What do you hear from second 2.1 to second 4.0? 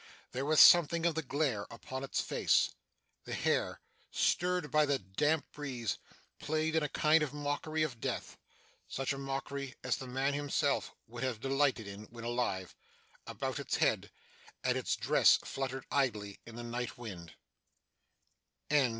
face. The hair,